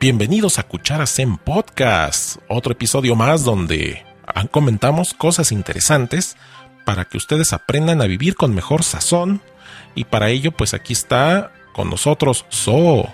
[0.00, 4.02] Bienvenidos a Cucharas en Podcast, otro episodio más donde
[4.50, 6.38] comentamos cosas interesantes
[6.86, 9.42] para que ustedes aprendan a vivir con mejor sazón
[9.94, 13.10] y para ello pues aquí está con nosotros So.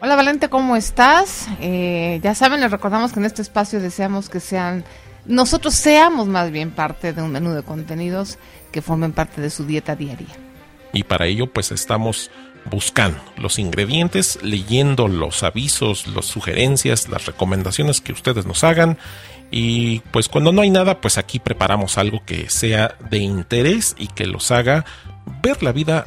[0.00, 1.48] Hola Valente, ¿cómo estás?
[1.60, 4.84] Eh, ya saben, les recordamos que en este espacio deseamos que sean,
[5.26, 8.38] nosotros seamos más bien parte de un menú de contenidos
[8.70, 10.36] que formen parte de su dieta diaria.
[10.92, 12.30] Y para ello pues estamos
[12.64, 18.98] buscando los ingredientes, leyendo los avisos, las sugerencias, las recomendaciones que ustedes nos hagan.
[19.50, 24.06] Y pues cuando no hay nada, pues aquí preparamos algo que sea de interés y
[24.08, 24.84] que los haga
[25.42, 26.06] ver la vida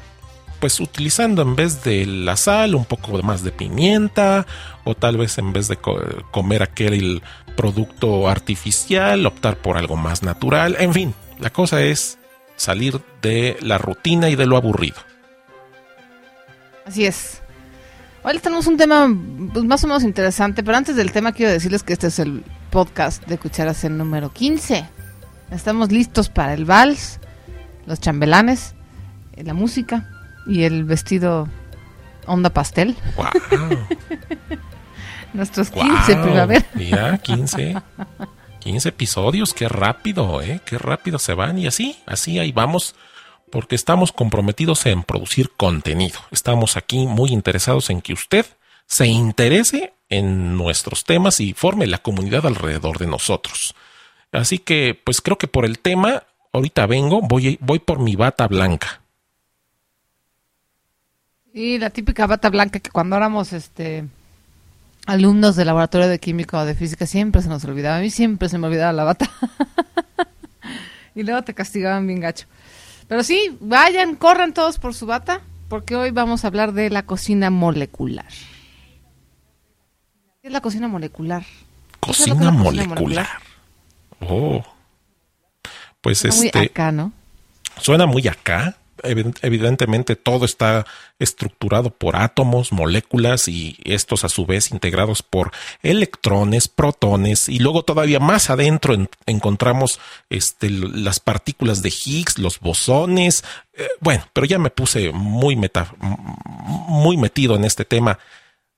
[0.60, 4.48] pues utilizando en vez de la sal un poco más de pimienta
[4.84, 7.22] o tal vez en vez de comer aquel
[7.56, 10.76] producto artificial optar por algo más natural.
[10.80, 12.18] En fin, la cosa es
[12.56, 14.98] salir de la rutina y de lo aburrido.
[16.86, 17.42] Así es.
[18.24, 19.08] Hoy tenemos un tema
[19.54, 22.44] pues, más o menos interesante, pero antes del tema quiero decirles que este es el
[22.70, 24.86] podcast de Cucharas en número 15.
[25.50, 27.20] Estamos listos para el vals,
[27.88, 28.76] los chambelanes,
[29.36, 30.10] la música
[30.46, 31.48] y el vestido
[32.28, 32.96] onda pastel.
[33.16, 33.28] Wow.
[35.34, 36.66] Nuestros 15 primavera.
[36.76, 37.82] Mira, 15.
[38.60, 40.62] 15 episodios, qué rápido, ¿eh?
[40.66, 42.96] Qué rápido se van y así, así ahí vamos
[43.56, 46.20] porque estamos comprometidos en producir contenido.
[46.30, 48.46] Estamos aquí muy interesados en que usted
[48.86, 53.74] se interese en nuestros temas y forme la comunidad alrededor de nosotros.
[54.34, 58.46] Así que, pues creo que por el tema, ahorita vengo, voy, voy por mi bata
[58.50, 59.00] blanca.
[61.54, 64.04] Y la típica bata blanca que cuando éramos este
[65.06, 68.00] alumnos del laboratorio de química o de física siempre se nos olvidaba.
[68.00, 69.32] A mí siempre se me olvidaba la bata.
[71.16, 72.48] y luego te castigaban bien gacho.
[73.08, 77.06] Pero sí, vayan, corran todos por su bata, porque hoy vamos a hablar de la
[77.06, 78.32] cocina molecular.
[80.42, 81.44] ¿Qué es la cocina molecular?
[82.00, 83.28] Cocina, molecular?
[84.20, 84.64] Oh.
[86.02, 86.58] Pues suena este.
[86.58, 87.12] Muy acá, ¿no?
[87.80, 90.86] Suena muy acá evidentemente todo está
[91.20, 95.52] estructurado por átomos, moléculas y estos a su vez integrados por
[95.82, 98.96] electrones, protones y luego todavía más adentro
[99.26, 103.44] encontramos este, las partículas de Higgs, los bosones.
[103.74, 108.20] Eh, bueno, pero ya me puse muy, meta, muy metido en este tema.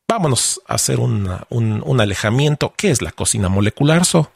[0.07, 2.73] Vámonos a hacer un, un alejamiento.
[2.77, 4.31] ¿Qué es la cocina molecular, So?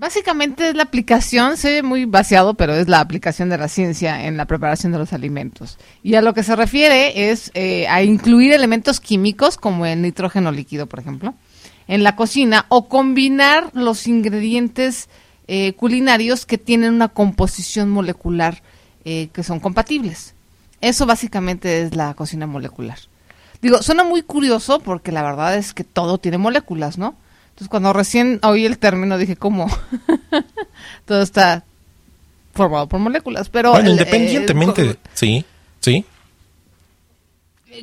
[0.00, 4.24] Básicamente es la aplicación, se ve muy vaciado, pero es la aplicación de la ciencia
[4.24, 5.76] en la preparación de los alimentos.
[6.02, 10.52] Y a lo que se refiere es eh, a incluir elementos químicos como el nitrógeno
[10.52, 11.34] líquido, por ejemplo,
[11.86, 15.10] en la cocina o combinar los ingredientes
[15.48, 18.62] eh, culinarios que tienen una composición molecular
[19.04, 20.32] eh, que son compatibles.
[20.80, 22.98] Eso básicamente es la cocina molecular.
[23.60, 27.16] Digo, suena muy curioso porque la verdad es que todo tiene moléculas, ¿no?
[27.50, 29.68] Entonces, cuando recién oí el término, dije, ¿cómo?
[31.04, 31.64] Todo está
[32.54, 33.72] formado por moléculas, pero...
[33.72, 35.44] Bueno, independientemente, sí,
[35.80, 36.04] sí.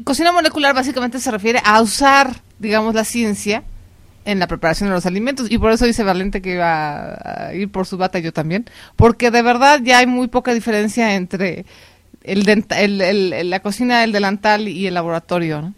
[0.03, 3.63] Cocina molecular básicamente se refiere a usar, digamos, la ciencia
[4.25, 7.71] en la preparación de los alimentos y por eso dice Valente que iba a ir
[7.71, 8.65] por su bata yo también,
[8.97, 11.65] porque de verdad ya hay muy poca diferencia entre
[12.23, 15.73] el, el la cocina, el delantal y el laboratorio, ¿no?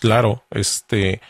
[0.00, 1.20] Claro, este,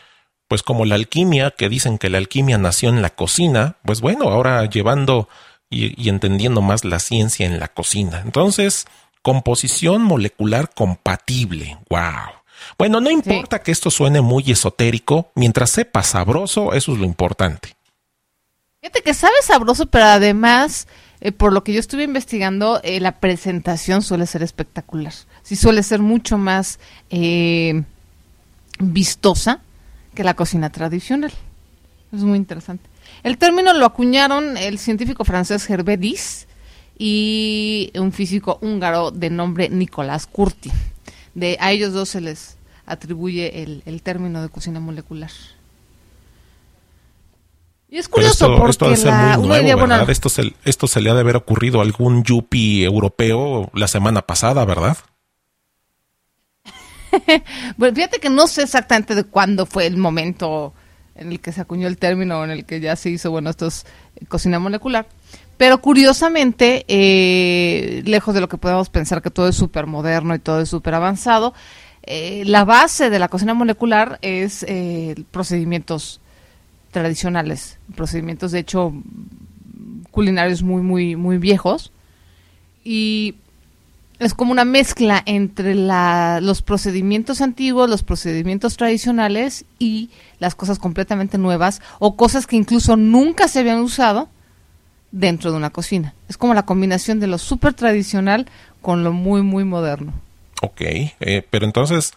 [0.47, 4.29] pues como la alquimia, que dicen que la alquimia nació en la cocina, pues bueno,
[4.29, 5.29] ahora llevando
[5.69, 8.21] y, entendiendo más la ciencia en la cocina.
[8.25, 8.85] Entonces,
[9.21, 11.77] composición molecular compatible.
[11.89, 12.33] Wow.
[12.77, 17.75] Bueno, no importa que esto suene muy esotérico, mientras sepa sabroso, eso es lo importante.
[18.81, 20.87] Fíjate que sabe sabroso, pero además,
[21.21, 25.13] eh, por lo que yo estuve investigando, eh, la presentación suele ser espectacular.
[25.43, 26.79] Sí, suele ser mucho más
[27.09, 27.83] eh,
[28.81, 29.61] vistosa
[30.13, 31.31] que la cocina tradicional.
[32.11, 32.89] Es muy interesante.
[33.23, 36.47] El término lo acuñaron el científico francés Hervé Dis
[36.97, 40.71] y un físico húngaro de nombre Nicolás Curti.
[41.33, 45.31] De, a ellos dos se les atribuye el, el término de cocina molecular.
[47.89, 50.09] Y es curioso esto, porque esto la, nuevo.
[50.09, 54.21] Esto se, esto se le ha de haber ocurrido a algún yuppie europeo la semana
[54.21, 54.97] pasada, ¿verdad?
[57.77, 60.73] Bueno, fíjate que no sé exactamente de cuándo fue el momento
[61.15, 63.49] en el que se acuñó el término, o en el que ya se hizo, bueno,
[63.49, 63.85] esto es
[64.15, 65.07] eh, cocina molecular.
[65.57, 70.39] Pero curiosamente, eh, lejos de lo que podemos pensar que todo es súper moderno y
[70.39, 71.53] todo es súper avanzado,
[72.03, 76.19] eh, la base de la cocina molecular es eh, procedimientos
[76.89, 78.91] tradicionales, procedimientos de hecho
[80.09, 81.91] culinarios muy, muy, muy viejos.
[82.83, 83.35] Y
[84.25, 90.09] es como una mezcla entre la- los procedimientos antiguos, los procedimientos tradicionales y
[90.39, 94.29] las cosas completamente nuevas o cosas que incluso nunca se habían usado
[95.11, 96.13] dentro de una cocina.
[96.29, 98.47] Es como la combinación de lo súper tradicional
[98.81, 100.13] con lo muy, muy moderno.
[100.61, 102.13] Ok, eh, pero entonces,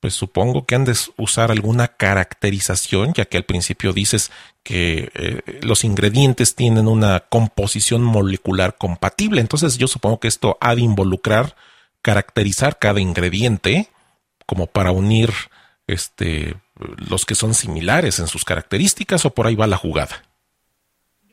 [0.00, 4.32] pues supongo que han de usar alguna caracterización, ya que al principio dices
[4.62, 9.42] que eh, los ingredientes tienen una composición molecular compatible.
[9.42, 11.54] Entonces yo supongo que esto ha de involucrar
[12.02, 13.88] caracterizar cada ingrediente
[14.46, 15.32] como para unir
[15.86, 16.56] este
[16.96, 20.24] los que son similares en sus características o por ahí va la jugada.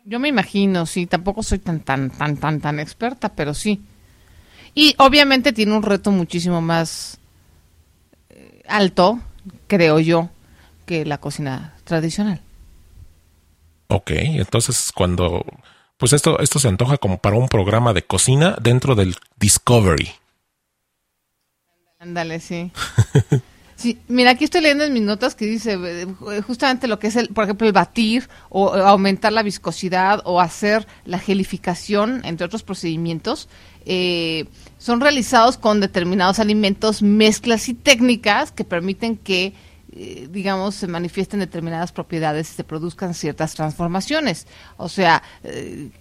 [0.03, 3.81] Yo me imagino, sí, tampoco soy tan, tan, tan, tan, tan experta, pero sí.
[4.73, 7.16] Y obviamente tiene un reto muchísimo más
[8.67, 9.19] alto,
[9.67, 10.29] creo yo,
[10.85, 12.41] que la cocina tradicional.
[13.89, 15.45] Ok, entonces cuando
[15.97, 20.11] pues esto esto se antoja como para un programa de cocina dentro del Discovery.
[21.99, 22.71] Ándale, sí.
[23.77, 27.15] Sí, mira, aquí estoy leyendo en mis notas que dice eh, justamente lo que es,
[27.15, 32.47] el, por ejemplo, el batir o eh, aumentar la viscosidad o hacer la gelificación, entre
[32.47, 33.49] otros procedimientos,
[33.85, 34.45] eh,
[34.79, 39.53] son realizados con determinados alimentos, mezclas y técnicas que permiten que,
[39.91, 44.47] eh, digamos, se manifiesten determinadas propiedades y se produzcan ciertas transformaciones.
[44.77, 45.21] O sea,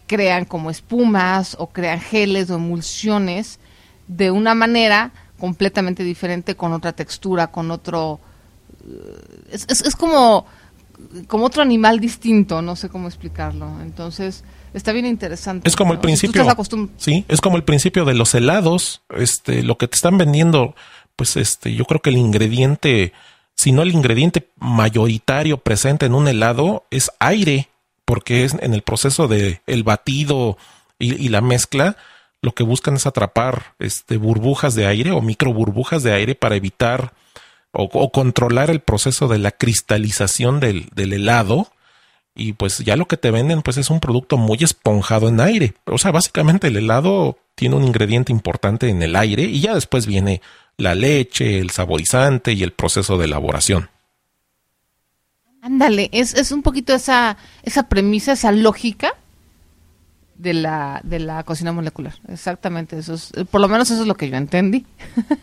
[0.07, 3.61] crean como espumas o crean geles o emulsiones
[4.09, 8.21] de una manera completamente diferente, con otra textura, con otro...
[8.85, 10.47] eh, Es, es, es como,
[11.29, 13.81] como otro animal distinto, no sé cómo explicarlo.
[13.83, 14.45] Entonces,
[14.75, 15.69] está bien interesante.
[15.69, 16.45] Es como el principio,
[16.97, 20.75] sí, es como el principio de los helados, este, lo que te están vendiendo,
[21.17, 23.13] pues este, yo creo que el ingrediente,
[23.55, 27.69] si no el ingrediente mayoritario presente en un helado es aire,
[28.05, 30.57] porque es en el proceso de el batido
[30.99, 31.97] y, y la mezcla,
[32.43, 36.57] lo que buscan es atrapar este burbujas de aire o micro burbujas de aire para
[36.57, 37.13] evitar
[37.73, 41.69] o, controlar el proceso de la cristalización del, helado
[42.35, 45.75] y pues ya lo que te venden pues es un producto muy esponjado en aire.
[45.85, 50.07] O sea, básicamente el helado tiene un ingrediente importante en el aire y ya después
[50.07, 50.41] viene
[50.79, 53.91] la leche, el saborizante y el proceso de elaboración.
[55.63, 57.37] Ándale, es, un poquito esa
[57.89, 59.15] premisa, esa lógica
[60.39, 62.15] de la, de la cocina molecular.
[62.29, 64.85] Exactamente, eso es, por lo menos eso es lo que yo entendí.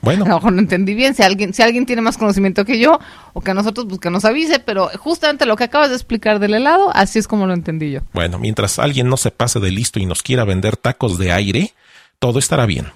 [0.01, 0.25] Bueno.
[0.25, 2.99] A lo mejor no entendí bien, si alguien, si alguien tiene más conocimiento que yo,
[3.33, 6.53] o que nosotros, pues que nos avise, pero justamente lo que acabas de explicar del
[6.53, 8.01] helado, así es como lo entendí yo.
[8.13, 11.73] Bueno, mientras alguien no se pase de listo y nos quiera vender tacos de aire,
[12.19, 12.87] todo estará bien.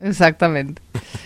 [0.00, 0.80] Exactamente.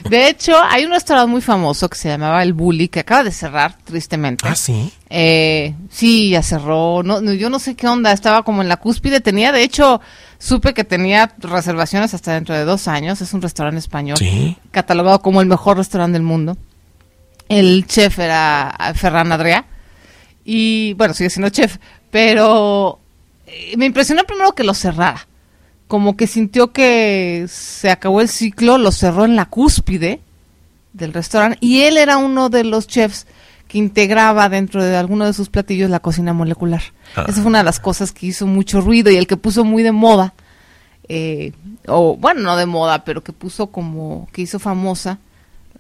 [0.09, 3.31] De hecho, hay un restaurante muy famoso que se llamaba El Bully, que acaba de
[3.31, 4.47] cerrar, tristemente.
[4.49, 4.91] Ah, sí.
[5.11, 7.03] Eh, sí, ya cerró.
[7.03, 8.13] No, no, yo no sé qué onda.
[8.13, 9.21] Estaba como en la cúspide.
[9.21, 10.01] Tenía, de hecho,
[10.39, 13.21] supe que tenía reservaciones hasta dentro de dos años.
[13.21, 14.17] Es un restaurante español.
[14.17, 14.57] Sí.
[14.71, 16.57] Catalogado como el mejor restaurante del mundo.
[17.51, 19.67] El chef era Ferran Adrià.
[20.47, 21.77] Y bueno, sigue siendo chef.
[22.11, 23.01] Pero
[23.47, 25.27] eh, me impresionó primero que lo cerrara.
[25.93, 30.21] Como que sintió que se acabó el ciclo, lo cerró en la cúspide
[30.95, 31.59] del restaurante.
[31.61, 33.27] Y él era uno de los chefs
[33.69, 36.81] que integraba dentro de alguno de sus platillos la cocina molecular.
[37.15, 37.27] Ah.
[37.29, 39.83] Esa fue una de las cosas que hizo mucho ruido y el que puso muy
[39.83, 40.33] de moda,
[41.11, 41.53] eh,
[41.87, 45.19] o bueno, no de moda, pero que puso como, que hizo famosa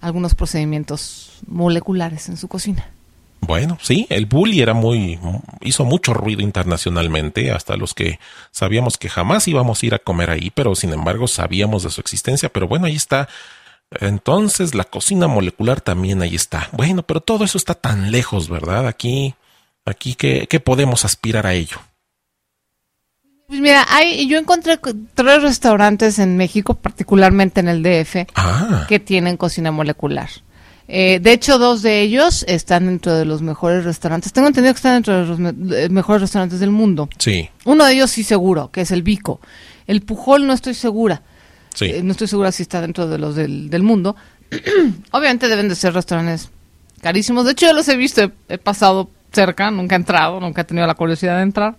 [0.03, 2.87] algunos procedimientos moleculares en su cocina.
[3.45, 5.19] Bueno, sí, el bully era muy,
[5.63, 8.21] hizo mucho ruido internacionalmente, hasta los que
[8.53, 12.01] sabíamos que jamás íbamos a ir a comer ahí, pero sin embargo sabíamos de su
[12.01, 13.29] existencia, pero bueno, ahí está.
[14.01, 16.69] Entonces la cocina molecular también ahí está.
[16.73, 18.87] Bueno, pero todo eso está tan lejos, ¿verdad?
[18.87, 19.35] Aquí,
[19.85, 21.79] aquí, ¿qué, qué podemos aspirar a ello?
[23.49, 24.79] Pues mira, hay, yo encontré
[25.15, 30.31] tres restaurantes en México, particularmente en el DF, Ah, que tienen cocina molecular.
[30.89, 34.33] Eh, de hecho, dos de ellos están dentro de los mejores restaurantes.
[34.33, 37.09] Tengo entendido que están dentro de los me- mejores restaurantes del mundo.
[37.19, 39.41] Sí, Uno de ellos sí seguro, que es el Vico.
[39.87, 41.23] El Pujol no estoy segura.
[41.75, 41.87] sí.
[41.87, 44.17] Eh, no estoy segura si está dentro de los del, del mundo.
[45.13, 46.51] Obviamente deben de ser restaurantes
[47.01, 47.45] carísimos.
[47.47, 50.65] De hecho, yo los he visto, he, he pasado cerca, nunca he entrado, nunca he
[50.65, 51.77] tenido la curiosidad de entrar.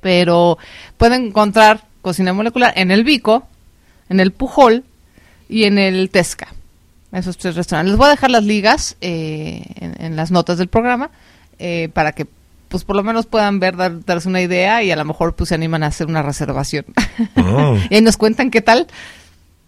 [0.00, 0.58] Pero
[0.96, 3.46] pueden encontrar cocina molecular en el Vico,
[4.08, 4.84] en el Pujol
[5.48, 6.54] y en el Tesca.
[7.12, 7.92] Esos tres restaurantes.
[7.92, 11.10] Les voy a dejar las ligas eh, en, en las notas del programa
[11.58, 12.26] eh, para que
[12.68, 15.48] pues por lo menos puedan ver, dar- darse una idea y a lo mejor pues
[15.48, 16.84] se animan a hacer una reservación.
[17.34, 17.76] Mm.
[17.90, 18.88] y ahí nos cuentan qué tal.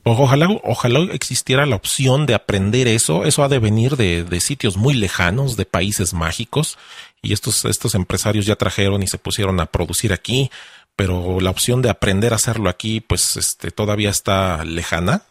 [0.02, 3.24] Ojalá, ojalá existiera la opción de aprender eso.
[3.24, 6.78] Eso ha de venir de, de sitios muy lejanos, de países mágicos.
[7.22, 10.50] Y estos, estos empresarios ya trajeron y se pusieron a producir aquí.
[10.96, 15.22] Pero la opción de aprender a hacerlo aquí, pues, este, todavía está lejana.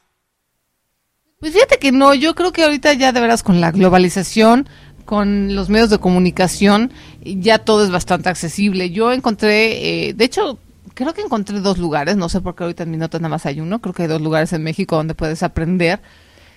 [1.40, 4.68] Pues fíjate que no, yo creo que ahorita ya de veras con la globalización,
[5.06, 6.92] con los medios de comunicación,
[7.24, 8.90] ya todo es bastante accesible.
[8.90, 10.60] Yo encontré, eh, de hecho,
[10.96, 13.46] creo que encontré dos lugares, no sé por qué ahorita en mi nota nada más
[13.46, 16.02] hay uno, creo que hay dos lugares en México donde puedes aprender.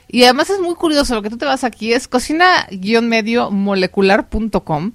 [0.08, 4.92] Y además es muy curioso, lo que tú te vas aquí es cocina-medio molecular.com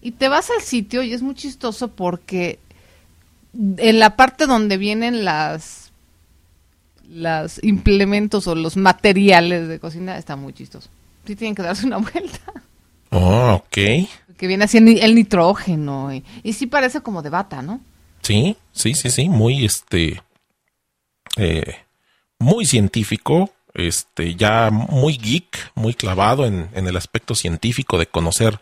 [0.00, 2.58] y te vas al sitio y es muy chistoso porque
[3.54, 5.81] en la parte donde vienen las
[7.12, 10.88] los implementos o los materiales de cocina está muy chistoso.
[11.26, 12.52] Sí tienen que darse una vuelta.
[13.10, 14.08] Oh, ok.
[14.36, 17.80] Que viene así el ni- el nitrógeno y, y sí parece como de bata, ¿no?
[18.22, 19.28] Sí, sí, sí, sí.
[19.28, 20.22] Muy, este,
[21.36, 21.76] eh,
[22.38, 23.50] muy científico.
[23.74, 28.60] Este, ya muy geek, muy clavado en, en el aspecto científico de conocer,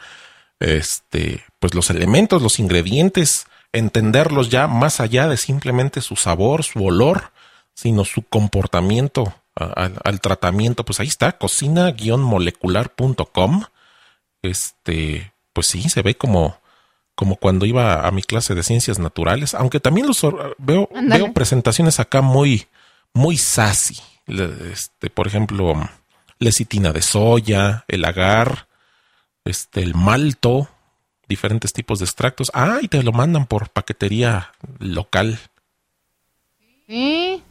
[0.60, 6.84] este, pues los elementos, los ingredientes, entenderlos ya más allá de simplemente su sabor, su
[6.84, 7.32] olor,
[7.80, 10.84] sino su comportamiento al, al tratamiento.
[10.84, 13.64] Pues ahí está, cocina-molecular.com.
[14.42, 16.58] Este, pues sí, se ve como,
[17.14, 20.20] como cuando iba a mi clase de ciencias naturales, aunque también los
[20.58, 22.66] veo, veo presentaciones acá muy,
[23.14, 23.96] muy sassy.
[24.26, 25.72] Este, por ejemplo,
[26.38, 28.68] lecitina de soya, el agar,
[29.44, 30.68] este, el malto,
[31.28, 32.50] diferentes tipos de extractos.
[32.52, 35.38] Ah, y te lo mandan por paquetería local.
[36.86, 37.42] Sí.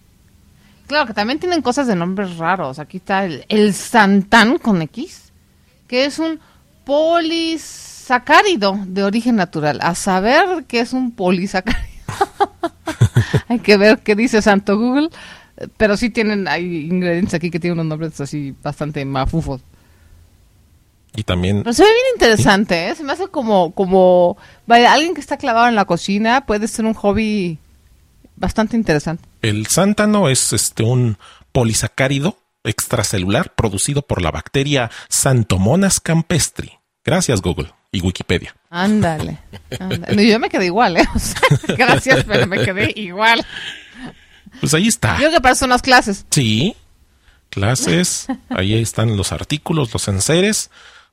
[0.89, 2.79] Claro que también tienen cosas de nombres raros.
[2.79, 5.31] Aquí está el, el Santán con X,
[5.88, 6.39] que es un
[6.84, 9.77] polisacárido de origen natural.
[9.84, 11.86] A saber qué es un polisacárido.
[13.48, 15.10] hay que ver qué dice Santo Google.
[15.77, 19.62] Pero sí tienen, hay ingredientes aquí que tienen unos nombres así bastante mafufos.
[21.15, 22.96] Y también, Pero se ve bien interesante, ¿eh?
[22.96, 26.86] Se me hace como, como, vaya, alguien que está clavado en la cocina puede ser
[26.86, 27.60] un hobby
[28.38, 29.28] bastante interesante.
[29.41, 31.17] El sántano es este un
[31.51, 36.74] polisacárido extracelular producido por la bacteria Santomonas campestri.
[37.03, 38.55] Gracias Google y Wikipedia.
[38.69, 39.39] Ándale.
[40.15, 41.08] Yo me quedé igual, ¿eh?
[41.15, 41.41] O sea,
[41.75, 43.46] gracias, pero me quedé igual.
[44.60, 45.19] Pues ahí está.
[45.19, 46.25] Yo que para eso son las clases.
[46.29, 46.75] Sí,
[47.50, 50.69] clases, ahí están los artículos, los enseres,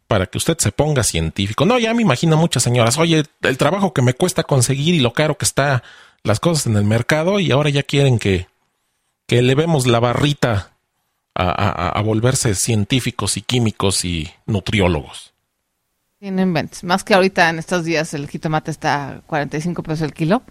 [0.07, 1.65] para que usted se ponga científico.
[1.65, 5.13] No, ya me imagino muchas señoras, oye, el trabajo que me cuesta conseguir y lo
[5.13, 5.83] caro que está
[6.27, 8.47] las cosas en el mercado y ahora ya quieren que,
[9.27, 10.73] que elevemos la barrita
[11.35, 15.33] a, a- a volverse científicos y químicos y nutriólogos.
[16.19, 16.83] Tienen inventes.
[16.83, 20.43] Más que ahorita en estos días el jitomate está a 45 pesos el kilo.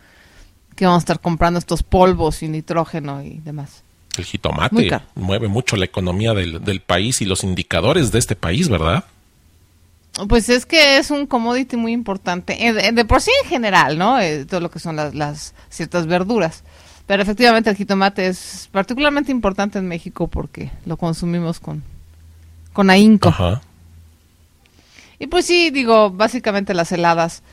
[0.75, 3.83] Que vamos a estar comprando estos polvos y nitrógeno y demás.
[4.17, 4.75] El jitomate
[5.15, 9.05] mueve mucho la economía del, del país y los indicadores de este país, ¿verdad?
[10.29, 13.97] Pues es que es un commodity muy importante, eh, de, de por sí en general,
[13.97, 14.19] ¿no?
[14.19, 16.63] Eh, todo lo que son las, las ciertas verduras.
[17.05, 21.83] Pero efectivamente el jitomate es particularmente importante en México porque lo consumimos con,
[22.73, 23.29] con ahínco.
[23.29, 23.61] Ajá.
[25.19, 27.43] Y pues sí, digo, básicamente las heladas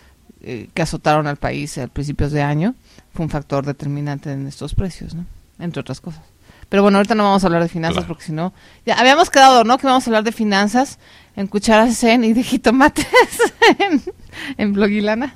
[0.43, 2.75] eh, que azotaron al país a principios de año
[3.13, 5.27] fue un factor determinante en estos precios, ¿no?
[5.59, 6.23] Entre otras cosas.
[6.69, 8.09] Pero bueno, ahorita no vamos a hablar de finanzas Claro.
[8.09, 8.55] porque si no,
[8.87, 9.77] ya habíamos quedado, ¿no?
[9.79, 10.99] Que vamos a hablar de finanzas
[11.37, 13.07] en cucharas zen y de jitomates
[13.79, 14.03] en,
[14.59, 15.35] en Blogilana.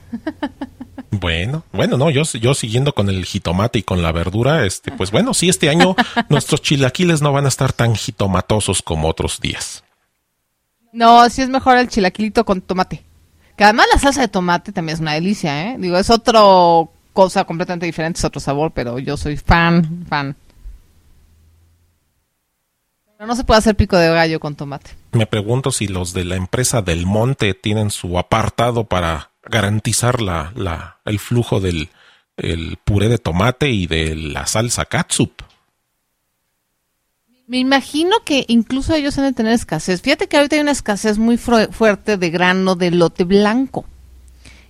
[1.10, 5.10] Bueno, bueno, no, yo, yo siguiendo con el jitomate y con la verdura, este, pues
[5.10, 5.94] bueno, sí, este año
[6.28, 9.84] nuestros chilaquiles no van a estar tan jitomatosos como otros días.
[10.92, 13.02] No, sí es mejor el chilaquilito con tomate.
[13.56, 15.76] Que además la salsa de tomate también es una delicia, ¿eh?
[15.78, 16.40] Digo, es otra
[17.12, 20.36] cosa completamente diferente, es otro sabor, pero yo soy fan, fan.
[23.16, 24.90] Pero no se puede hacer pico de gallo con tomate.
[25.12, 30.52] Me pregunto si los de la empresa Del Monte tienen su apartado para garantizar la,
[30.54, 31.88] la, el flujo del
[32.36, 35.32] el puré de tomate y de la salsa catsup.
[37.46, 40.02] Me imagino que incluso ellos han de tener escasez.
[40.02, 43.86] Fíjate que ahorita hay una escasez muy fuerte de grano de lote blanco.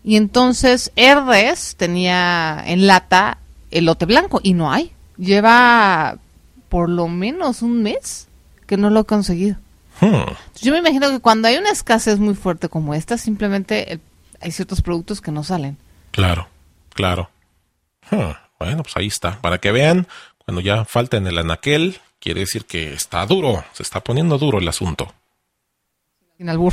[0.04, 3.38] Y entonces Herdes tenía en lata
[3.70, 4.92] el lote blanco y no hay.
[5.16, 6.18] Lleva
[6.68, 8.28] por lo menos un mes
[8.66, 9.56] que no lo he conseguido.
[10.00, 10.32] Hmm.
[10.60, 14.00] Yo me imagino que cuando hay una escasez muy fuerte como esta, simplemente
[14.40, 15.78] hay ciertos productos que no salen.
[16.10, 16.48] Claro,
[16.90, 17.30] claro.
[18.10, 18.32] Hmm.
[18.58, 19.40] Bueno, pues ahí está.
[19.40, 20.06] Para que vean,
[20.38, 24.58] cuando ya falta en el anaquel, quiere decir que está duro, se está poniendo duro
[24.58, 25.12] el asunto.
[26.36, 26.72] Sin albur.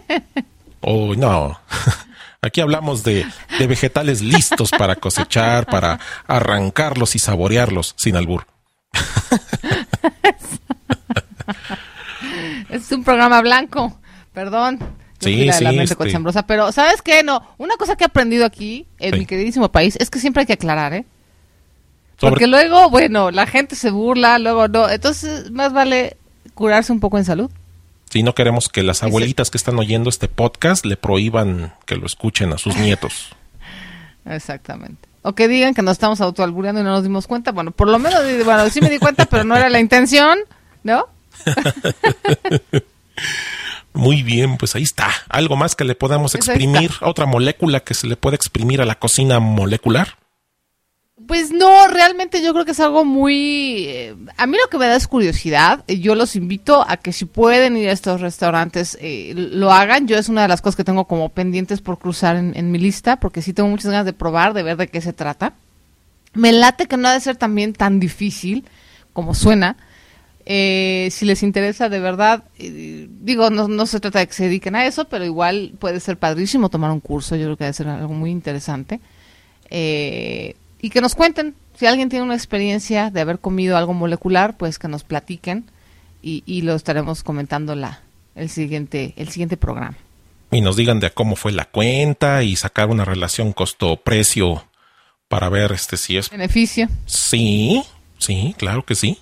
[0.80, 1.60] oh, no.
[2.42, 3.26] Aquí hablamos de,
[3.58, 8.46] de, vegetales listos para cosechar, para arrancarlos y saborearlos sin albur.
[12.74, 13.98] es un programa blanco,
[14.32, 14.78] perdón.
[15.20, 15.96] sí, sí, la este
[16.46, 17.22] pero ¿sabes qué?
[17.22, 20.46] No, una cosa que he aprendido aquí en mi queridísimo país es que siempre hay
[20.46, 21.04] que aclarar, ¿eh?
[22.18, 24.88] Porque luego, bueno, la gente se burla, luego no.
[24.88, 26.16] Entonces, más vale
[26.54, 27.50] curarse un poco en salud.
[28.10, 32.06] Si no queremos que las abuelitas que están oyendo este podcast le prohíban que lo
[32.06, 33.34] escuchen a sus nietos.
[34.24, 35.08] Exactamente.
[35.22, 37.50] O que digan que nos estamos autoalbureando y no nos dimos cuenta.
[37.50, 40.38] Bueno, por lo menos, bueno, sí me di cuenta, pero no era la intención,
[40.82, 41.08] ¿no?
[43.94, 45.08] Muy bien, pues ahí está.
[45.28, 46.90] ¿Algo más que le podamos exprimir?
[47.00, 50.18] ¿Otra molécula que se le pueda exprimir a la cocina molecular?
[51.28, 53.86] Pues no, realmente yo creo que es algo muy...
[53.86, 55.84] Eh, a mí lo que me da es curiosidad.
[55.86, 60.08] Yo los invito a que si pueden ir a estos restaurantes, eh, lo hagan.
[60.08, 63.20] Yo es una de las cosas que tengo como pendientes por cruzar en, mi lista,
[63.20, 65.54] porque sí tengo muchas ganas de probar, de ver de qué se trata.
[66.34, 68.64] Me late que no ha de ser también tan difícil
[69.12, 69.76] como suena.
[70.46, 74.76] Eh, si les interesa de verdad, digo, no, no se trata de que se dediquen
[74.76, 77.36] a eso, pero igual puede ser padrísimo tomar un curso.
[77.36, 79.00] Yo creo que debe ser algo muy interesante.
[79.70, 81.54] Eh, y que nos cuenten.
[81.78, 85.64] Si alguien tiene una experiencia de haber comido algo molecular, pues que nos platiquen
[86.22, 88.00] y, lo estaremos comentando la,
[88.34, 89.96] el, siguiente, el siguiente programa.
[90.50, 94.64] Y nos digan de cómo fue la cuenta y sacar una relación costo-precio
[95.28, 96.30] para ver este si es...
[96.30, 96.88] Beneficio.
[97.06, 97.82] Sí,
[98.18, 99.18] sí, claro que sí.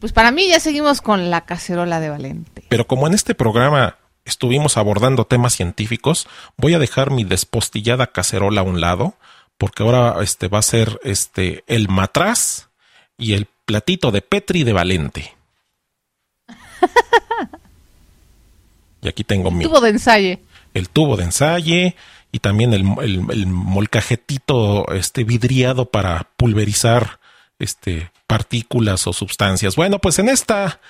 [0.00, 2.64] Pues para mí ya seguimos con la cacerola de Valente.
[2.68, 8.60] Pero como en este programa estuvimos abordando temas científicos, voy a dejar mi despostillada cacerola
[8.60, 9.14] a un lado,
[9.56, 12.68] porque ahora este va a ser este el matraz
[13.16, 15.34] y el platito de Petri de Valente.
[19.02, 20.38] y aquí tengo mi tubo de ensayo.
[20.74, 21.94] El tubo de ensayo
[22.32, 27.18] y también el, el, molcajetito este vidriado para pulverizar
[27.58, 29.76] este partículas o sustancias.
[29.76, 30.80] Bueno, pues en esta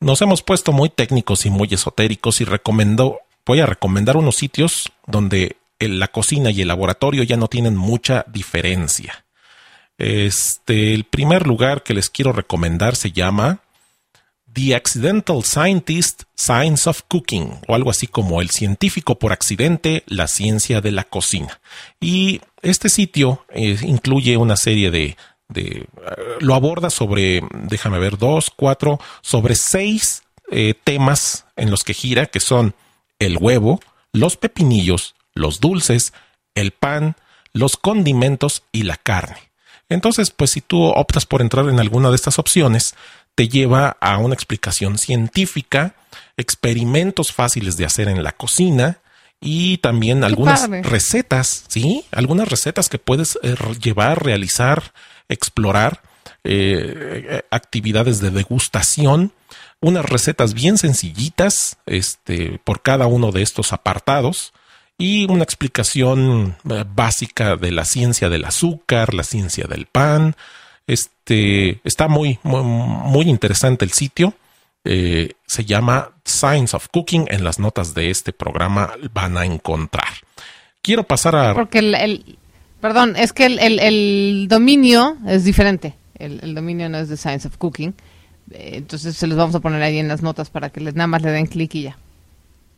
[0.00, 4.92] nos hemos puesto muy técnicos y muy esotéricos y recomiendo, voy a recomendar unos sitios
[5.06, 9.24] donde la cocina y el laboratorio ya no tienen mucha diferencia.
[9.96, 13.60] Este, el primer lugar que les quiero recomendar se llama
[14.52, 20.28] The Accidental Scientist Science of Cooking, o algo así como el científico por accidente, la
[20.28, 21.60] ciencia de la cocina.
[22.00, 25.16] Y este sitio eh, incluye una serie de
[25.48, 25.86] de,
[26.40, 32.26] lo aborda sobre, déjame ver, dos, cuatro, sobre seis eh, temas en los que gira,
[32.26, 32.74] que son
[33.18, 33.80] el huevo,
[34.12, 36.12] los pepinillos, los dulces,
[36.54, 37.16] el pan,
[37.52, 39.50] los condimentos y la carne.
[39.88, 42.94] Entonces, pues si tú optas por entrar en alguna de estas opciones,
[43.34, 45.94] te lleva a una explicación científica,
[46.36, 48.98] experimentos fáciles de hacer en la cocina,
[49.40, 52.04] y también algunas recetas, ¿sí?
[52.10, 54.92] Algunas recetas que puedes eh, llevar, realizar
[55.28, 56.02] explorar
[56.44, 59.32] eh, actividades de degustación,
[59.80, 64.52] unas recetas bien sencillitas este, por cada uno de estos apartados
[64.98, 70.34] y una explicación eh, básica de la ciencia del azúcar, la ciencia del pan.
[70.86, 74.34] Este está muy, muy, interesante el sitio.
[74.90, 77.26] Eh, se llama Science of Cooking.
[77.28, 80.08] En las notas de este programa van a encontrar.
[80.80, 81.52] Quiero pasar a.
[81.52, 82.38] Porque el,
[82.80, 85.94] Perdón, es que el, dominio es diferente.
[86.14, 87.94] El, dominio no es de Science of Cooking.
[88.50, 91.06] Eh, entonces se los vamos a poner ahí en las notas para que les, nada
[91.06, 91.98] más le den clic y ya.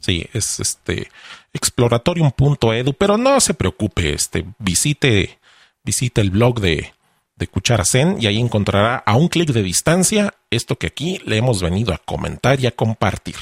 [0.01, 1.11] Sí, es este
[1.53, 5.39] exploratorium.edu, pero no se preocupe, este visite
[5.85, 6.93] visite el blog de
[7.41, 11.61] de Cucharazen y ahí encontrará a un clic de distancia esto que aquí le hemos
[11.61, 13.37] venido a comentar y a compartir.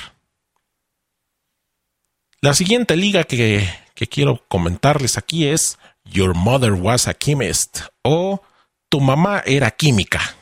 [2.40, 8.40] La siguiente liga que, que quiero comentarles aquí es Your Mother Was a Chemist o
[8.88, 10.37] Tu mamá era química.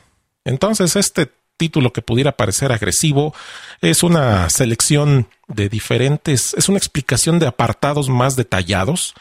[0.45, 3.33] Entonces este título que pudiera parecer agresivo
[3.81, 9.15] es una selección de diferentes, es una explicación de apartados más detallados.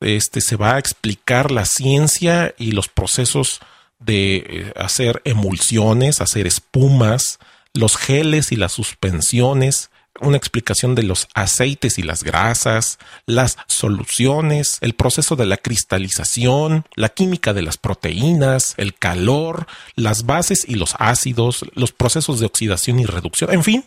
[0.00, 3.60] Este se va a explicar la ciencia y los procesos
[3.98, 7.38] de eh, hacer emulsiones, hacer espumas,
[7.74, 14.78] los geles y las suspensiones, una explicación de los aceites y las grasas, las soluciones,
[14.80, 20.74] el proceso de la cristalización, la química de las proteínas, el calor, las bases y
[20.74, 23.84] los ácidos, los procesos de oxidación y reducción, en fin.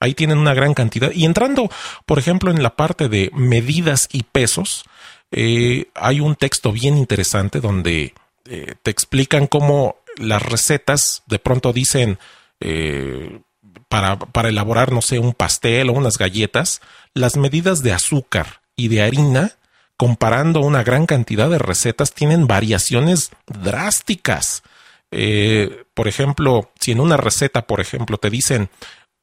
[0.00, 1.12] Ahí tienen una gran cantidad.
[1.12, 1.70] Y entrando,
[2.04, 4.84] por ejemplo, en la parte de medidas y pesos,
[5.30, 8.12] eh, hay un texto bien interesante donde
[8.46, 12.18] eh, te explican cómo las recetas de pronto dicen
[12.60, 13.40] eh,
[13.88, 16.80] para, para elaborar, no sé, un pastel o unas galletas,
[17.14, 19.52] las medidas de azúcar y de harina,
[19.96, 24.62] comparando una gran cantidad de recetas, tienen variaciones drásticas.
[25.10, 28.68] Eh, por ejemplo, si en una receta, por ejemplo, te dicen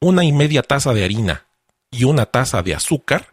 [0.00, 1.46] una y media taza de harina
[1.90, 3.28] y una taza de azúcar,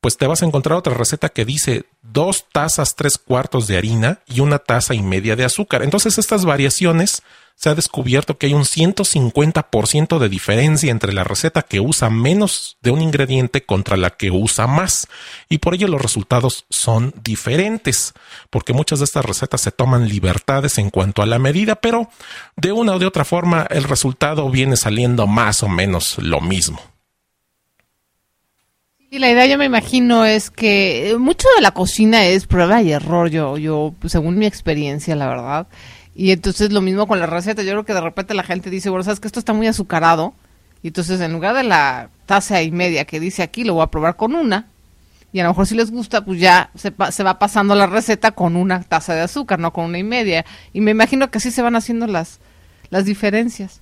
[0.00, 4.20] pues te vas a encontrar otra receta que dice dos tazas tres cuartos de harina
[4.26, 5.82] y una taza y media de azúcar.
[5.82, 7.22] Entonces estas variaciones
[7.58, 12.78] se ha descubierto que hay un 150% de diferencia entre la receta que usa menos
[12.82, 15.08] de un ingrediente contra la que usa más.
[15.48, 18.14] Y por ello los resultados son diferentes,
[18.50, 22.08] porque muchas de estas recetas se toman libertades en cuanto a la medida, pero
[22.54, 26.80] de una o de otra forma el resultado viene saliendo más o menos lo mismo.
[29.10, 32.92] Y la idea yo me imagino es que mucho de la cocina es prueba y
[32.92, 35.66] error, yo, yo, según mi experiencia, la verdad.
[36.14, 37.62] Y entonces lo mismo con la receta.
[37.62, 40.34] Yo creo que de repente la gente dice, bueno, sabes que esto está muy azucarado.
[40.82, 43.86] Y entonces en lugar de la taza y media que dice aquí, lo voy a
[43.86, 44.66] probar con una.
[45.32, 48.32] Y a lo mejor si les gusta, pues ya se, se va pasando la receta
[48.32, 50.44] con una taza de azúcar, no con una y media.
[50.74, 52.40] Y me imagino que así se van haciendo las,
[52.90, 53.80] las diferencias.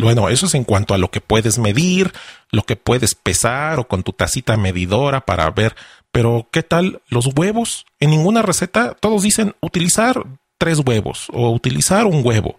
[0.00, 2.12] Bueno, eso es en cuanto a lo que puedes medir,
[2.50, 5.74] lo que puedes pesar o con tu tacita medidora para ver.
[6.12, 7.86] Pero, ¿qué tal los huevos?
[8.00, 10.24] En ninguna receta todos dicen utilizar
[10.58, 12.58] tres huevos o utilizar un huevo,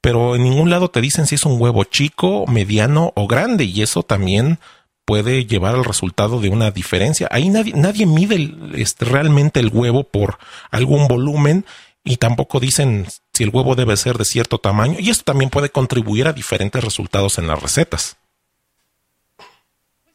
[0.00, 3.82] pero en ningún lado te dicen si es un huevo chico, mediano o grande y
[3.82, 4.58] eso también
[5.04, 7.28] puede llevar al resultado de una diferencia.
[7.30, 10.38] Ahí nadie, nadie mide este, realmente el huevo por
[10.70, 11.64] algún volumen
[12.04, 15.70] y tampoco dicen si el huevo debe ser de cierto tamaño y esto también puede
[15.70, 18.16] contribuir a diferentes resultados en las recetas.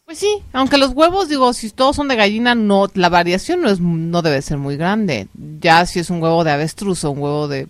[0.06, 3.70] Pues sí, aunque los huevos, digo, si todos son de gallina, no, la variación no
[3.70, 5.28] es, no debe ser muy grande.
[5.60, 7.68] Ya si es un huevo de avestruz o un huevo de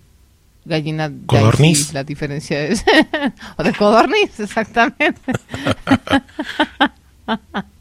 [0.64, 2.84] gallina, codorniz, la diferencia es
[3.56, 5.20] o de codorniz, exactamente.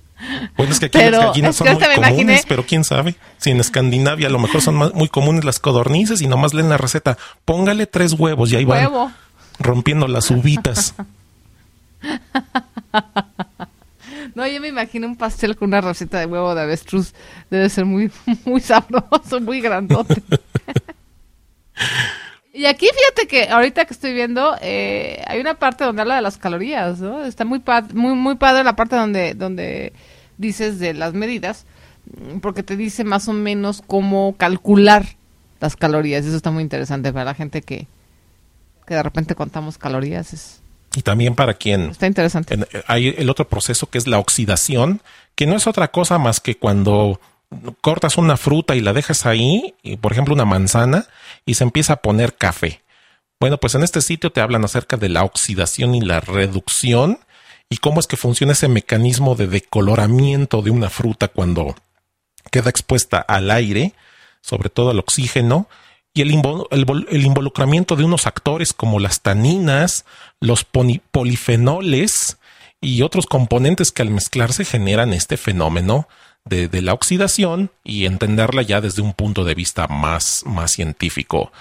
[0.55, 3.15] Bueno, es que aquí las gallinas son muy comunes, pero quién sabe.
[3.37, 6.77] Si en Escandinavia a lo mejor son muy comunes las codornices y nomás leen la
[6.77, 9.13] receta, póngale tres huevos y ahí van
[9.59, 10.95] rompiendo las uvitas.
[14.35, 17.13] No, yo me imagino un pastel con una receta de huevo de avestruz.
[17.49, 18.11] Debe ser muy,
[18.45, 20.21] muy sabroso, muy grandote.
[22.53, 26.21] y aquí fíjate que ahorita que estoy viendo, eh, hay una parte donde habla de
[26.21, 27.25] las calorías, ¿no?
[27.25, 29.93] Está muy, muy, muy padre la parte donde, donde
[30.37, 31.65] dices de las medidas,
[32.41, 35.05] porque te dice más o menos cómo calcular
[35.59, 36.25] las calorías.
[36.25, 37.87] Eso está muy interesante para la gente que,
[38.85, 40.33] que de repente contamos calorías.
[40.33, 40.61] Es,
[40.95, 41.91] y también para quien...
[41.91, 42.55] Está interesante.
[42.55, 45.01] Eh, hay el otro proceso que es la oxidación,
[45.35, 47.19] que no es otra cosa más que cuando
[47.81, 51.07] cortas una fruta y la dejas ahí, por ejemplo una manzana,
[51.45, 52.81] y se empieza a poner café.
[53.39, 57.19] Bueno, pues en este sitio te hablan acerca de la oxidación y la reducción
[57.69, 61.75] y cómo es que funciona ese mecanismo de decoloramiento de una fruta cuando
[62.51, 63.93] queda expuesta al aire,
[64.41, 65.67] sobre todo al oxígeno,
[66.13, 70.03] y el, involucramiento de unos actores como las taninas,
[70.39, 72.37] los polifenoles
[72.81, 76.07] y otros componentes que al mezclarse generan este fenómeno
[76.43, 81.51] de, la oxidación y entenderla ya desde un punto de vista más, más científico.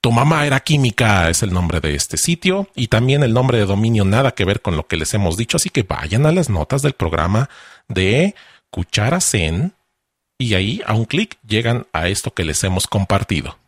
[0.00, 3.66] Tu mamá era química es el nombre de este sitio y también el nombre de
[3.66, 6.48] dominio nada que ver con lo que les hemos dicho, así que vayan a las
[6.48, 7.50] notas del programa
[7.88, 8.34] de
[8.70, 9.72] Cuchara Zen
[10.38, 13.58] y ahí a un clic llegan a esto que les hemos compartido.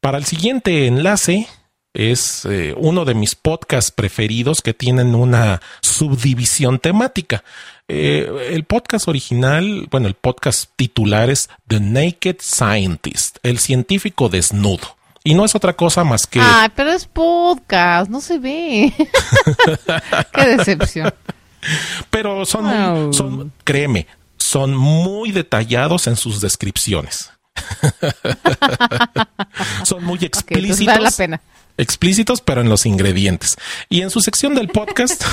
[0.00, 1.46] Para el siguiente enlace
[1.94, 7.44] es eh, uno de mis podcasts preferidos que tienen una subdivisión temática.
[7.88, 14.96] Eh, el podcast original, bueno, el podcast titular es The Naked Scientist, el científico desnudo.
[15.24, 16.40] Y no es otra cosa más que...
[16.40, 18.92] Ah, pero es podcast, no se ve.
[20.34, 21.14] Qué decepción.
[22.10, 27.30] Pero son, son, créeme, son muy detallados en sus descripciones.
[29.84, 30.98] Son muy explícitos.
[30.98, 31.40] la pena.
[31.76, 33.56] Explícitos, pero en los ingredientes.
[33.88, 35.24] Y en su sección del podcast,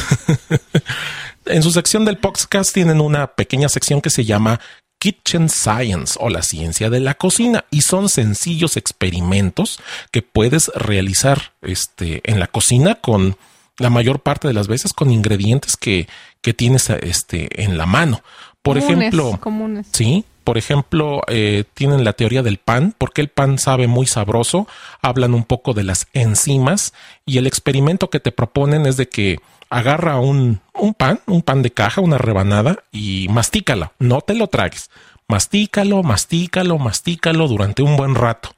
[1.46, 4.60] en su sección del podcast tienen una pequeña sección que se llama
[5.00, 9.80] Kitchen Science o la ciencia de la cocina y son sencillos experimentos
[10.12, 13.38] que puedes realizar este, en la cocina con
[13.78, 16.08] la mayor parte de las veces con ingredientes que,
[16.42, 18.22] que tienes este, en la mano.
[18.62, 19.88] Por ejemplo, comunes.
[19.94, 24.68] sí, por ejemplo, eh, tienen la teoría del pan, porque el pan sabe muy sabroso,
[25.00, 26.92] hablan un poco de las enzimas
[27.24, 29.38] y el experimento que te proponen es de que
[29.70, 34.48] agarra un, un pan, un pan de caja, una rebanada y mastícala, no te lo
[34.48, 34.90] tragues,
[35.28, 38.50] mastícalo, mastícalo, mastícalo durante un buen rato.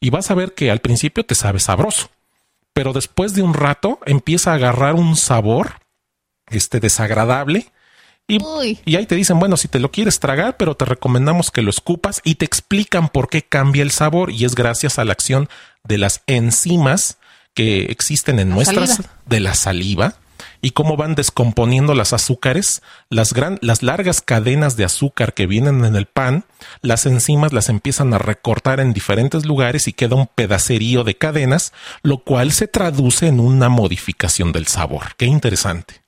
[0.00, 2.08] Y vas a ver que al principio te sabe sabroso,
[2.72, 5.72] pero después de un rato empieza a agarrar un sabor
[6.46, 7.66] este desagradable
[8.28, 8.38] y,
[8.84, 11.70] y, ahí te dicen, bueno, si te lo quieres tragar, pero te recomendamos que lo
[11.70, 15.48] escupas y te explican por qué cambia el sabor y es gracias a la acción
[15.82, 17.18] de las enzimas
[17.54, 20.14] que existen en nuestras de la saliva
[20.60, 25.84] y cómo van descomponiendo las azúcares, las, gran, las largas cadenas de azúcar que vienen
[25.84, 26.44] en el pan,
[26.82, 31.72] las enzimas las empiezan a recortar en diferentes lugares y queda un pedacerío de cadenas,
[32.02, 35.14] lo cual se traduce en una modificación del sabor.
[35.16, 36.07] Qué interesante.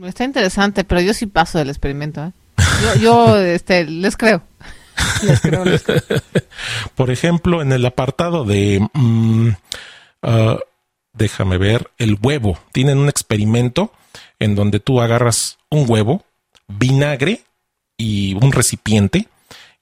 [0.00, 2.24] Está interesante, pero yo sí paso del experimento.
[2.24, 2.32] ¿eh?
[3.00, 4.42] Yo, este, les creo.
[5.22, 6.00] les creo, les creo.
[6.94, 9.48] Por ejemplo, en el apartado de, mm,
[10.22, 10.58] ah,
[11.12, 12.58] déjame ver, el huevo.
[12.72, 13.92] Tienen un experimento
[14.38, 16.24] en donde tú agarras un huevo,
[16.68, 17.42] vinagre
[17.96, 19.28] y un recipiente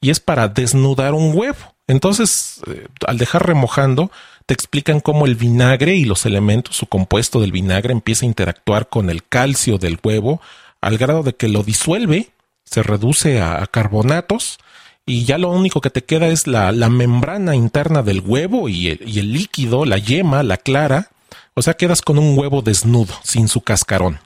[0.01, 1.75] y es para desnudar un huevo.
[1.87, 4.11] Entonces, eh, al dejar remojando,
[4.51, 8.89] te explican cómo el vinagre y los elementos, su compuesto del vinagre empieza a interactuar
[8.89, 10.41] con el calcio del huevo
[10.81, 12.31] al grado de que lo disuelve,
[12.65, 14.59] se reduce a, carbonatos
[15.07, 19.09] y ya lo único que te queda es la, membrana interna del huevo y el,
[19.09, 21.11] y el líquido, la yema, la clara.
[21.55, 24.19] O sea, quedas con un huevo desnudo, sin su cascarón.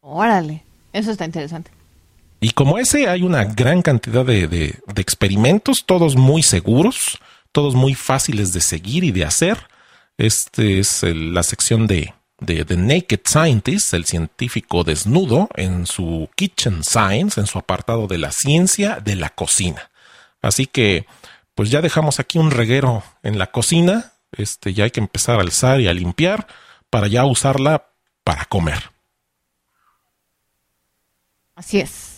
[0.00, 1.70] Órale, eso está interesante.
[2.40, 7.20] Y como ese hay una gran cantidad de, de, de experimentos, todos muy seguros,
[7.52, 9.68] todos muy fáciles de seguir y de hacer.
[10.18, 16.82] Este es la sección de, de The Naked Scientist, el científico desnudo, en su Kitchen
[16.82, 19.90] Science, en su apartado de la ciencia de la cocina.
[20.40, 21.06] Así que,
[21.54, 24.12] pues ya dejamos aquí un reguero en la cocina.
[24.32, 26.46] Este, ya hay que empezar a alzar y a limpiar
[26.90, 27.86] para ya usarla
[28.24, 28.90] para comer.
[31.54, 32.11] Así es.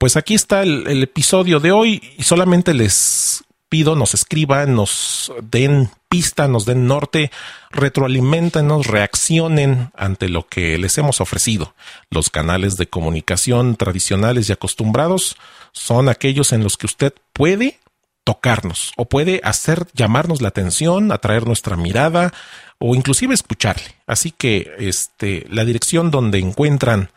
[0.00, 5.90] Pues aquí está el, episodio de hoy y solamente les pido nos escriban, nos den
[6.08, 7.30] pista, nos den norte,
[7.70, 11.74] retroalimentenos, reaccionen ante lo que les hemos ofrecido.
[12.08, 15.36] Los canales de comunicación tradicionales y acostumbrados
[15.72, 17.78] son aquellos en los que usted puede
[18.24, 22.32] tocarnos o puede hacer llamarnos la atención, atraer nuestra mirada
[22.78, 23.96] o inclusive escucharle.
[24.06, 27.10] Así que este la dirección donde encuentran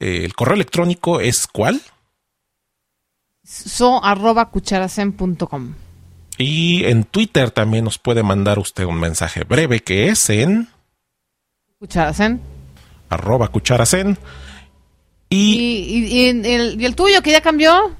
[0.00, 1.80] eh, el correo electrónico es ¿cuál?
[3.46, 5.74] So arroba cucharacen.com.
[6.38, 10.68] Y en Twitter también nos puede mandar usted un mensaje breve que es en
[11.78, 12.40] Cucharacen.
[13.10, 14.18] Arroba cucharacen.
[15.28, 16.46] Y, el,
[16.80, 17.94] ¿Y, el, tuyo que ya cambió?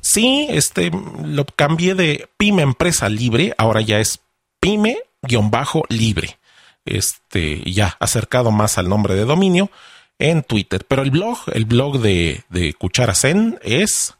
[0.00, 0.90] Sí, este
[1.24, 4.20] lo cambié de Pyme Empresa Libre, ahora ya es
[4.60, 6.38] Pyme-Libre.
[6.84, 9.70] Este, ya acercado más al nombre de dominio
[10.18, 10.84] en Twitter.
[10.88, 12.74] Pero el blog, el blog de, de
[13.62, 14.14] es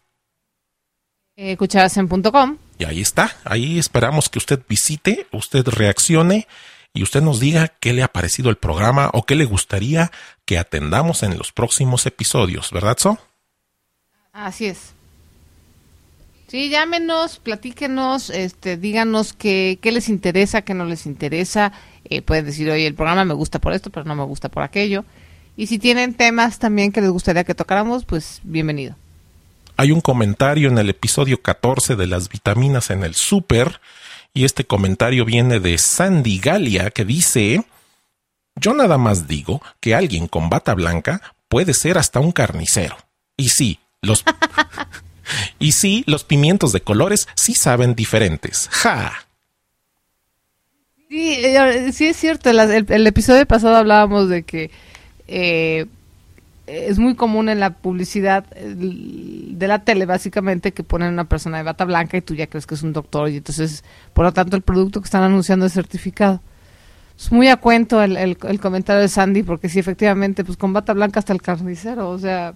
[1.58, 2.56] cucharacen.com.
[2.78, 6.46] Y ahí está, ahí esperamos que usted visite, usted reaccione
[6.92, 10.10] y usted nos diga qué le ha parecido el programa o qué le gustaría
[10.44, 13.18] que atendamos en los próximos episodios, ¿verdad, So?
[14.32, 14.92] Así es.
[16.48, 21.72] Sí, llámenos, platíquenos, este, díganos qué, qué les interesa, qué no les interesa.
[22.04, 24.64] Eh, pueden decir, oye, el programa me gusta por esto, pero no me gusta por
[24.64, 25.04] aquello.
[25.56, 28.96] Y si tienen temas también que les gustaría que tocáramos, pues bienvenido.
[29.80, 33.80] Hay un comentario en el episodio 14 de las vitaminas en el súper
[34.34, 37.64] y este comentario viene de Sandy Galia que dice,
[38.56, 42.94] yo nada más digo que alguien con bata blanca puede ser hasta un carnicero.
[43.38, 44.22] Y sí, los...
[45.58, 48.68] y sí, los pimientos de colores sí saben diferentes.
[48.70, 49.26] ¡Ja!
[51.08, 52.50] Sí, eh, sí es cierto.
[52.50, 54.70] El, episodio pasado hablábamos de que
[55.26, 55.86] eh,
[56.70, 61.64] es muy común en la publicidad de la tele, básicamente, que ponen una persona de
[61.64, 64.56] bata blanca y tú ya crees que es un doctor y entonces, por lo tanto,
[64.56, 66.40] el producto que están anunciando es certificado.
[67.18, 70.94] Es muy a cuento el, el, comentario de Sandy, porque sí, efectivamente, pues con bata
[70.94, 72.54] blanca hasta el carnicero, o sea,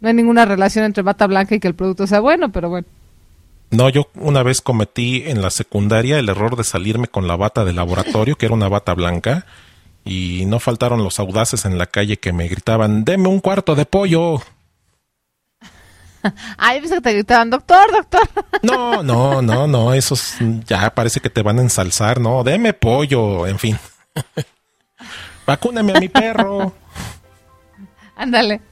[0.00, 2.86] no hay ninguna relación entre bata blanca y que el producto sea bueno, pero bueno.
[3.70, 7.64] No, yo una vez cometí en la secundaria el error de salirme con la bata
[7.64, 9.46] de laboratorio, que era una bata blanca,
[10.10, 13.84] Y no faltaron los audaces en la calle que me gritaban, deme un cuarto de
[13.84, 14.42] pollo.
[16.58, 18.28] Ay, pensé que te gritaban, doctor, doctor.
[18.62, 20.34] No, no, no, no, esos
[20.66, 23.78] ya parece que te van a ensalzar, no, deme pollo, en fin.
[25.46, 26.74] Vacúname a mi perro.
[28.16, 28.62] Ándale.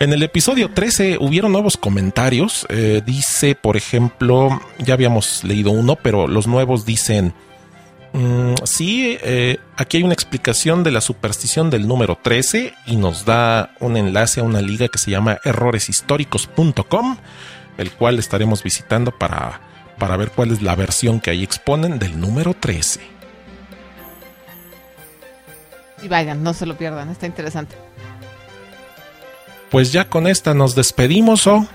[0.00, 2.66] En el episodio 13 hubieron nuevos comentarios.
[2.68, 7.32] Eh, dice, por ejemplo, ya habíamos leído uno, pero los nuevos dicen,
[8.14, 13.24] mm, sí, eh, aquí hay una explicación de la superstición del número 13 y nos
[13.24, 17.18] da un enlace a una liga que se llama erroreshistóricos.com,
[17.76, 19.60] el cual estaremos visitando para,
[19.98, 23.00] para ver cuál es la versión que ahí exponen del número 13.
[26.02, 27.76] Y vayan, no se lo pierdan, está interesante.
[29.70, 31.66] Pues ya con esta nos despedimos, ¿o?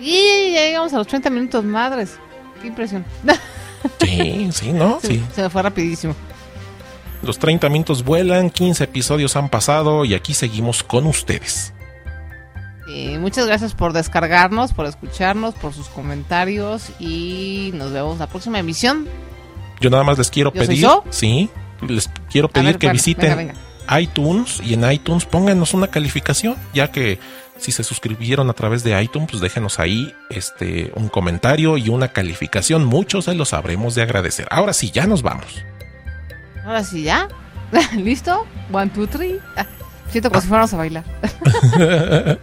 [0.00, 2.16] Y ya llegamos a los 30 minutos, madres.
[2.60, 3.04] Qué impresión.
[4.00, 4.98] Sí, sí, ¿no?
[5.02, 5.22] Sí.
[5.34, 6.14] Se me fue rapidísimo.
[7.22, 11.72] Los 30 minutos vuelan, 15 episodios han pasado y aquí seguimos con ustedes.
[12.88, 18.58] Eh, muchas gracias por descargarnos, por escucharnos, por sus comentarios y nos vemos la próxima
[18.58, 19.06] emisión.
[19.80, 21.04] Yo nada más les quiero ¿Yo soy pedir, yo?
[21.10, 21.48] sí,
[21.86, 23.54] les quiero pedir ver, que bueno, visiten venga,
[23.86, 24.00] venga.
[24.00, 27.18] iTunes y en iTunes pónganos una calificación, ya que
[27.62, 32.08] si se suscribieron a través de iTunes, pues déjenos ahí este un comentario y una
[32.08, 34.46] calificación, muchos se los sabremos de agradecer.
[34.50, 35.46] Ahora sí, ya nos vamos.
[36.64, 37.28] Ahora sí, ¿ya?
[37.96, 38.46] ¿Listo?
[38.72, 39.38] One, two, three.
[39.56, 39.66] Ah,
[40.10, 41.04] siento como si fuéramos a bailar.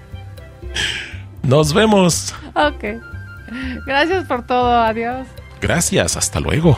[1.44, 2.34] Nos vemos.
[2.54, 3.02] ok.
[3.86, 4.72] Gracias por todo.
[4.72, 5.26] Adiós.
[5.62, 6.78] Gracias, hasta luego.